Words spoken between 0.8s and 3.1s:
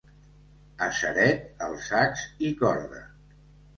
A Ceret, els sacs i corda.